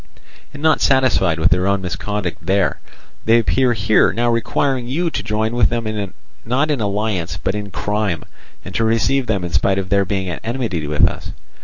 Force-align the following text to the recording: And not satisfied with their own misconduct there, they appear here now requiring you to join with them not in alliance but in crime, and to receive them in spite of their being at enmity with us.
And 0.51 0.63
not 0.63 0.81
satisfied 0.81 1.37
with 1.37 1.51
their 1.51 1.67
own 1.67 1.81
misconduct 1.83 2.39
there, 2.41 2.79
they 3.25 3.37
appear 3.37 3.73
here 3.73 4.11
now 4.11 4.31
requiring 4.31 4.87
you 4.87 5.11
to 5.11 5.21
join 5.21 5.53
with 5.53 5.69
them 5.69 6.13
not 6.43 6.71
in 6.71 6.81
alliance 6.81 7.37
but 7.37 7.53
in 7.53 7.69
crime, 7.69 8.23
and 8.65 8.73
to 8.73 8.83
receive 8.83 9.27
them 9.27 9.43
in 9.43 9.51
spite 9.53 9.77
of 9.77 9.89
their 9.89 10.03
being 10.03 10.27
at 10.27 10.41
enmity 10.43 10.87
with 10.87 11.07
us. 11.07 11.33